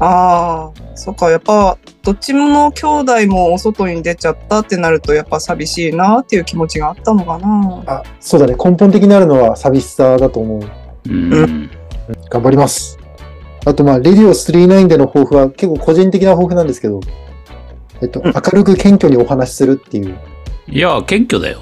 [0.00, 7.82] ああ、そっか、やっぱ、どっちもの兄弟もお外に出ちゃったってなると、やっぱ寂しいなっていう気持ちがあったのかな。
[7.86, 8.54] あ、そうだね。
[8.54, 10.62] 根本的にあるのは寂しさだと思う。
[11.08, 11.32] うん。
[11.34, 11.70] うん
[12.28, 12.98] 頑張ります。
[13.64, 17.00] あと、まあ、レディオ39での抱負は結構個人的な抱負なんですけど、
[18.02, 20.18] えっと、うん明るく謙虚にお話しするっていう。
[20.66, 21.60] いや、謙虚だよ。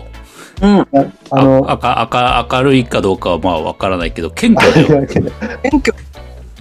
[0.62, 0.80] うん。
[0.80, 0.86] あ
[1.30, 5.04] あの、ああか明るいかどうかはまあわからないけど、謙虚だよ。
[5.04, 6.07] い謙虚。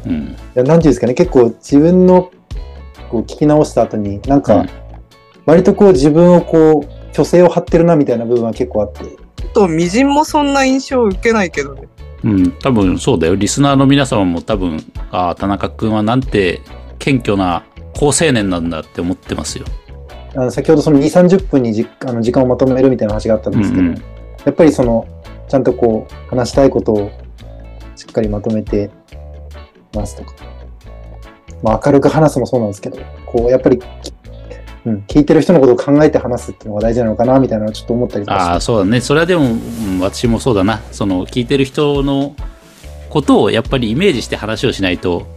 [0.07, 0.35] うん。
[0.53, 2.31] やなんていうんですかね、結構自分の
[3.09, 4.69] こう聞き直した後に、なんか、うん
[5.47, 11.87] 割とこう自分をこう、虚勢を張ってるなみたいな部分は結構あって、ちょっと、みじんもそんな印象を受けないけどね。
[12.25, 13.35] うん、多分そうだよ。
[13.35, 16.61] リスナーの皆様も多分、ああ、田中君はなんて
[16.99, 17.63] 謙虚な
[17.95, 19.65] 好青年なんだって思ってますよ。
[20.35, 24.01] あの先ほどその2、30分にじあの時間をまとめるみたいな話があったんですけど、うんうん
[24.45, 25.05] やっぱりその、
[25.49, 27.11] ちゃんとこう、話したいことを
[27.97, 28.89] しっかりまとめて
[29.93, 30.33] ますとか、
[31.63, 33.81] まあ明るく話すもそうなんですけど、こう、やっぱり、
[34.85, 39.01] うん、聞いてる人のことを考えて話すっていうのが大事なのかなみたいなのをちょっと思ったりああ、そうだね。
[39.01, 40.81] それはでも、うん私もそうだな。
[40.91, 42.35] その、聞いてる人の
[43.09, 45.27] ことをやっぱりイメージして話をしないと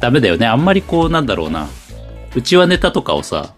[0.00, 0.46] ダメだよね。
[0.46, 1.68] あんまりこう、なんだろうな。
[2.34, 3.54] うちはネタとかをさ、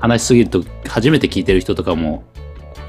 [0.00, 2.24] 話しすぎると初めて聞いてる人とかも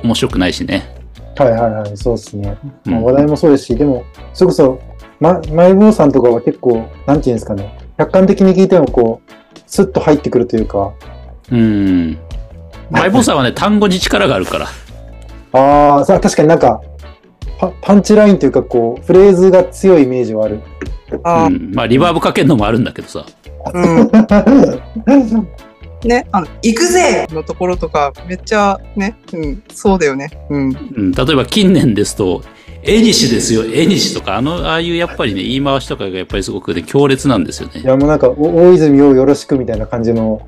[0.03, 0.95] 面白くないしね。
[1.37, 2.57] はいはいはい、そうですね。
[2.85, 4.03] うんまあ、話題もそうですし、でも、
[4.33, 4.79] それこそ、
[5.21, 10.93] ま、マイボーさんとかは結構、なんていうんですかね、客観的に聞いてもこう、スッと入ってくるというか、
[11.51, 12.17] うん。
[12.89, 14.67] マイボーさんはね、 単語に力があるから。
[15.53, 16.81] ああ、さ確かになんか
[17.59, 20.59] パ、パンチラインというか、こう、フレーズが強いイメージはある。
[21.23, 23.23] あーうん、まあ、リバーブかけるのもあるんだけどさ。
[23.73, 24.11] うん。
[26.07, 30.31] ね、あの、行くぜのところとか、めっちゃね、うん、そうだよね。
[30.49, 30.91] うん。
[30.95, 32.41] うん、例えば近年ですと、
[32.83, 37.81] 絵西ですよ、絵西とか、あの、ああいうやっぱりね、言い回しとかがやっぱりすごくね、強烈なんですよね。
[37.81, 40.41] いや、もうなんか、お大泉をよろしくみたいな感じの、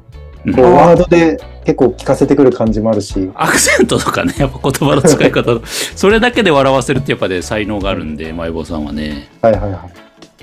[0.45, 5.61] うんこう、ワードで結構聞かせてくる感じもあるし、アクセントとかね、やっぱ言葉の使い方、
[5.95, 9.29] それだけで笑わせるってやっぱね、才能があるんで、マイボーさんはね。
[9.41, 9.79] はいはいはい。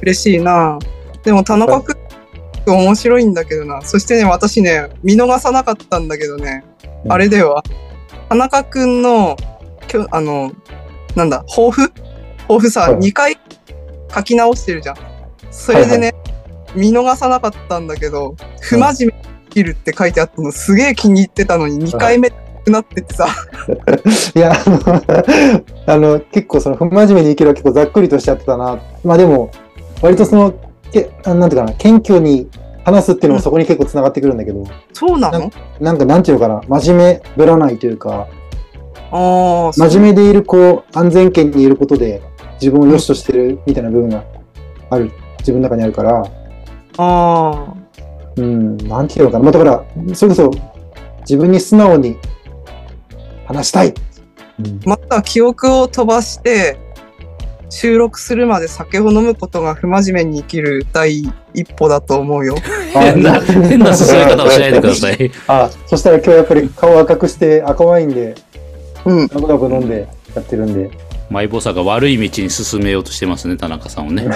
[0.02, 0.78] 嬉しいな
[1.22, 1.98] でも田中くん
[2.66, 3.82] 面白いんだけどな。
[3.82, 6.64] そしてね、私ね、見逃さなかったんだけどね、
[7.04, 7.62] うんあれでは、
[8.28, 9.36] 田中くんの、
[9.88, 10.52] きょあの、
[11.16, 11.92] なんだ、抱負
[12.42, 12.98] 抱負さ、はい。
[12.98, 13.38] 2回
[14.14, 14.96] 書き直してるじゃん。
[15.50, 16.14] それでね、
[16.74, 23.26] 見逃さなかったんだけど、不真面目に生きるって書いてあったのすげえ気に入ってたのに2回目なくなっててさ、
[24.34, 24.52] いや、
[25.86, 28.78] あの、結構その、不真面目に生きるは結構ざっくりとしちゃってたな。
[29.04, 29.50] まあでも、
[30.02, 30.54] 割とその、
[30.92, 32.48] けあなんていうかな、謙虚に
[32.84, 35.50] 話すっていうのもそこに結構つながってくるんだけど、そうなの？
[35.80, 38.26] なんかなんていうのかな、真面目ぶらないというか、
[39.10, 42.22] ああ、真面目でいるこう、安全圏にいることで
[42.60, 44.24] 自分を良しとしてるみたいな部分が
[44.90, 46.24] ある、自分の中にあるから、
[46.98, 47.74] あ
[48.36, 49.44] うん、なんていうのかな。
[49.44, 50.50] まあだから、それこそ
[51.20, 52.16] 自分に素直に
[53.46, 53.88] 話したい。
[53.88, 56.78] うんあ、また記憶を飛ばして、
[57.70, 61.22] 収録するまで酒を飲むことが不真面目に生きる第
[61.54, 62.56] 一歩だと思うよ。
[62.92, 65.30] 変な、変な進め方をしないでください。
[65.46, 68.34] あ、そしたら今日やっぱり顔赤くして赤ワインで
[69.04, 69.26] うん。
[69.28, 70.90] ガブガブ飲んでやってるんで。
[71.30, 74.26] マイボーさんが悪い道に進めようとしてますね、田中さんをね。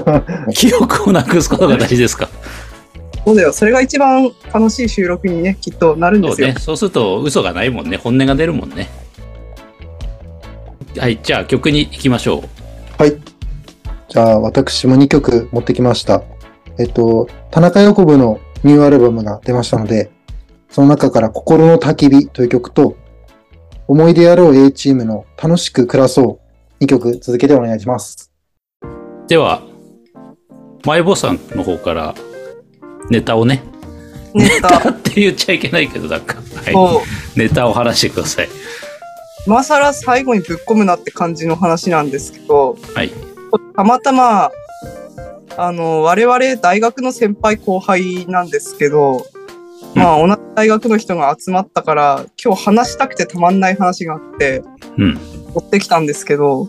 [0.54, 2.28] 記憶をなくすことが大事ですか？
[3.26, 3.52] そうだよ。
[3.52, 6.46] それが一番楽しい収録にね、きっとなるんですよ。
[6.46, 6.60] そうね。
[6.60, 7.98] そうすると嘘がないもんね。
[7.98, 8.88] 本音が出るもんね。
[10.96, 13.02] はい、じゃあ曲に行きましょう。
[13.02, 13.14] はい。
[14.08, 16.22] じゃあ私も2曲持ってきました。
[16.78, 20.10] えっと、田中横部のニューアルバムが出ましたので、
[20.70, 22.96] その中から心の焚き火という曲と、
[23.90, 26.38] 思い出やろう A チームの楽しく暮らそ
[26.80, 28.30] う2曲続けてお願いします。
[29.28, 29.62] では、
[30.84, 32.14] マイボさんの方から
[33.08, 33.64] ネタをね、
[34.34, 34.90] ネタ。
[34.90, 37.00] って言っちゃいけないけど、なんか、は
[37.34, 37.38] い。
[37.38, 38.48] ネタを話してください。
[39.46, 43.10] 今更最後にぶっ込むなって感じの話なんですけど、はい。
[43.74, 44.50] たまたま、
[45.56, 49.26] あの、我々大学の先輩後輩なんですけど、
[49.94, 54.62] まあ同じ大学の人が集まったから、今日話したくてたまんない話があって、
[54.96, 55.14] うん。
[55.54, 56.68] 持ってきたんですけど、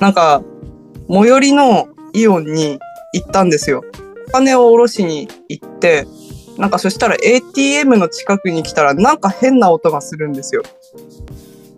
[0.00, 0.42] なんか、
[1.08, 2.78] 最寄りのイオンに
[3.12, 3.82] 行ったんですよ。
[4.28, 6.06] お金を下ろしに行って、
[6.58, 10.62] なんかそしたら ATM の近くに来たらなんか変な音がするんですよ。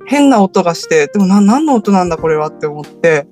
[0.07, 3.27] 変な音がして、でもな何の音なんだこれはって思って、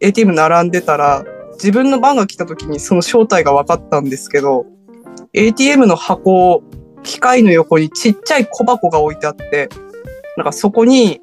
[0.00, 4.66] ATM 並んでたら、自分の番が来た時にその正体が分かったんですけど、
[5.32, 6.62] ATM の箱
[7.02, 9.68] 機械の横にちっちゃい小箱が置いてあって、
[10.36, 11.20] なんかそこに、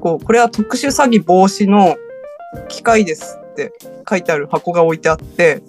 [0.00, 1.96] こう、これは特殊詐欺防止の
[2.68, 3.72] 機械ですって
[4.08, 5.62] 書いてある箱が置いてあって、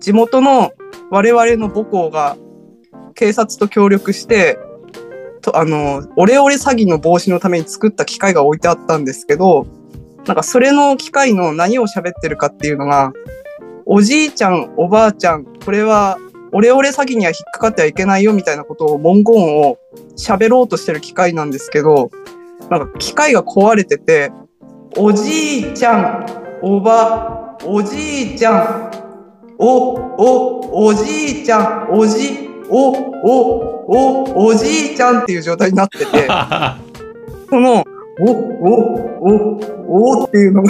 [0.00, 0.72] 地元の
[1.10, 2.36] 我々の母校が
[3.14, 4.58] 警察と協力して、
[5.40, 9.66] とあの、オレオレ詐欺の防止のために作った機械が置いてあったんですけど、
[10.26, 13.12] なんかそれの機械の何を喋ってるかっていうのが、
[13.84, 16.18] おじいちゃん、おばあちゃん、これは
[16.56, 19.76] オレオレ詐欺には引っかかってはいけないよみたいなことを文言を
[20.16, 22.10] 喋ろうとしてる機械なんですけど、
[22.70, 24.32] なんか機械が壊れてて、
[24.96, 26.26] おじいちゃん、
[26.62, 28.90] おば、おじいちゃん、
[29.58, 36.06] お、お、おじいちゃん、おじ、お、お、お、おじいちゃんっていう状態になってて、
[37.50, 37.84] その、
[38.18, 38.86] お、お、
[39.20, 40.62] お、おっていうの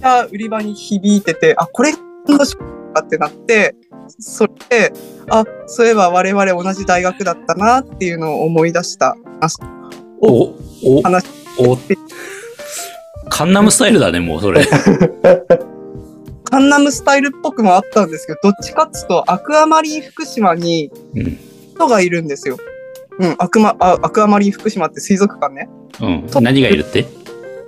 [0.00, 1.92] が 売り場に響いてて、あ、これ
[3.00, 3.74] かってなって、
[4.18, 4.92] それで、
[5.30, 9.16] あ、そういえば我々同じ大学だったなっていうのを思い出した。
[9.40, 9.48] あ
[10.20, 11.24] お、お、話
[11.58, 11.76] お、
[13.28, 14.64] カンナムスタイルだね、もうそれ。
[16.50, 21.38] カンナムスタイルっぽくもあったんですけど、どっちかっつうとアクアマリン福島にうん。
[21.74, 22.56] 人がいるんですよ。
[23.20, 25.68] うん、アクマ、あアクアマリン福島って水族館ね。
[26.00, 26.26] うん。
[26.42, 27.04] 何がいるって？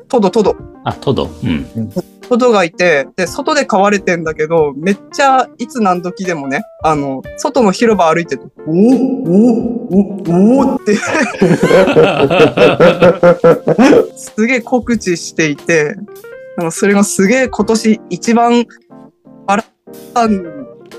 [0.08, 0.56] トドトド。
[0.84, 1.28] あ、トド。
[1.44, 1.66] うん。
[2.30, 8.74] トドがいて、で、外で飼われてんだけど、めっちゃいつ何時でもね、あの、外の広場歩いてて、おお
[9.90, 10.94] おおおって、
[14.14, 15.96] すげえ告知していて、
[16.56, 18.64] なんかそれがすげえ今年一番
[19.48, 19.70] 笑っ
[20.14, 20.28] た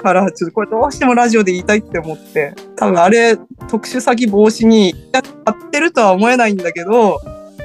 [0.01, 3.37] から、ちょっとこれどうしてもラジオで言いたいって思って、多分あれ、
[3.69, 5.23] 特殊詐欺防止にやっ
[5.69, 7.21] てるとは思えないんだけど、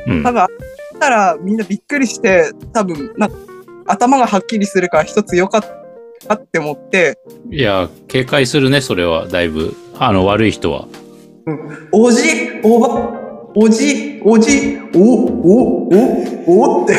[0.07, 0.31] うん多。
[0.31, 0.49] 分、あっ
[1.01, 3.37] たらみんなびっくりして、多分、なんか
[3.87, 5.63] 頭がはっきりするから一つ良かっ
[6.27, 7.19] たって思って、
[7.51, 9.75] いや、警戒するね、それは、だいぶ。
[9.99, 10.89] あの、悪い人は。
[11.93, 12.23] おじ、
[12.63, 15.89] おば、おじ、おじ、お、お、
[16.47, 16.97] お、おって、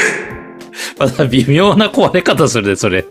[0.97, 3.05] また微妙な壊れ方するね、それ。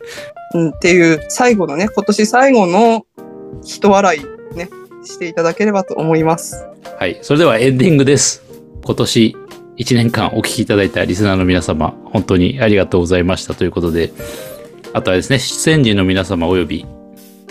[0.54, 3.06] うん、っていう最後のね、今年最後の
[3.64, 4.68] 人笑いね、
[5.04, 6.66] していただければと思います。
[6.98, 7.18] はい。
[7.22, 8.42] それではエンディングです。
[8.84, 9.36] 今年
[9.78, 14.12] 1年間お聞きいただいたリスナーの皆様、本当にありがとうございましたということで、
[14.92, 16.86] あとはですね、出演陣の皆様および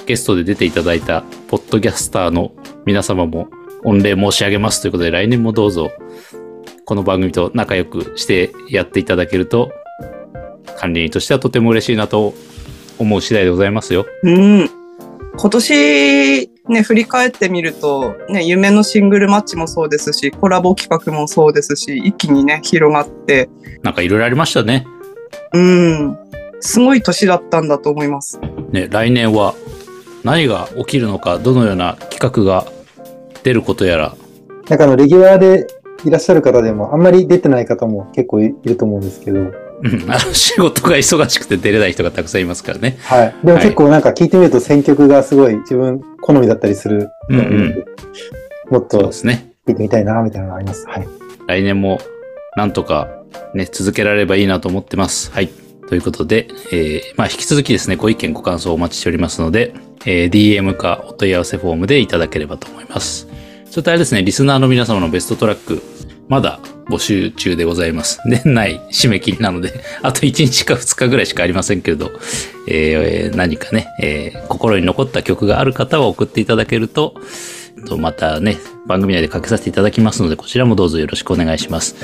[0.08, 2.52] ゲストで出ていただいたポッドキャスターの
[2.86, 3.48] 皆様も
[3.84, 5.92] 御礼申し上げますということで、来年もどうぞ
[6.86, 9.72] この番組と仲良くしてやっていただけると、
[10.78, 12.34] 管理人としてはとても嬉しいなと
[12.98, 14.06] 思う次第でございますよ。
[14.24, 14.70] うん。
[15.38, 23.50] 今年ね、振り返ってみると、ね、夢のシングルマッチもそうですし、コラボ企画もそうですし、一気にね、広がって、
[23.84, 24.86] なんかいろいろありましたね。
[25.54, 26.18] うん、
[26.62, 28.40] すごい年だったんだと思います。
[28.72, 29.54] ね、来年は
[30.24, 32.66] 何が起きるのか、どのような企画が
[33.44, 34.16] 出ることやら、
[34.68, 35.68] なんかあの、レギュラーで
[36.04, 39.52] いらっしゃる方でも、あんまり出てない方も結構いいると思うんですけど、
[39.84, 42.98] うん、あの仕事が忙しくて出れない人がたくさんいますからね。
[43.04, 43.36] はい。
[43.44, 47.86] でもはい結構なんか聞いてみると選曲がすごい自分好みだったりするうんうん。
[48.70, 49.54] もっとそうですね。
[49.68, 50.88] 聞いてみたいな、みたいなのがあります。
[50.88, 51.08] はい。
[51.48, 52.00] 来年も
[52.56, 53.08] なんとか
[53.54, 55.32] ね、続けられればいいなと思ってます。
[55.32, 55.50] はい。
[55.88, 59.74] ということで、えー、まあ引き続きですね、ご意見ご感想お待ちしておりますので、
[60.06, 63.28] えー、DM かお問い合わせフォームでいただければと思います。
[63.70, 65.82] それとあれですね、リスナーの皆様のベストトラック、
[66.28, 66.60] まだ
[66.90, 68.20] 募集中でございます。
[68.26, 72.12] 年内締め切りなので、 あと1日か2日ぐらいしかありませんけれど、
[72.68, 77.16] えー何かね、えー心に残った曲がある方は送っていただけると、
[77.98, 78.58] またね、
[78.88, 81.96] 番組内でかけさせていただきますので、こちらもどうぞよろしくお願いします。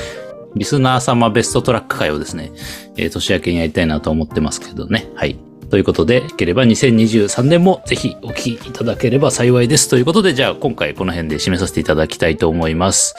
[0.56, 2.52] リスナー様ベストトラック会をですね、
[2.98, 5.10] えー年明けにやりたいなと思ってますけどね。
[5.16, 5.38] はい。
[5.72, 9.90] ということで、よければ2023年もぜひお聞きいただければ幸いです。
[9.90, 13.16] ということで、じゃあ今回この辺で締めさせていただきたいと思います。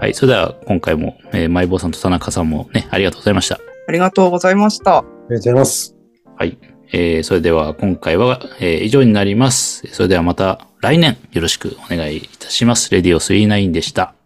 [0.00, 0.14] はい。
[0.14, 3.60] それでは今回も、えー、マイボーさんと田中さんもね、ありがとうございました。
[3.86, 4.98] ありがとうございました。
[4.98, 5.96] ありがとうございます。
[6.36, 6.58] はい。
[6.92, 9.86] えー、それでは今回は、えー以上になります。
[9.92, 12.90] それではまた来年よろしくお願いいたします。
[12.90, 14.16] レディオ39でした。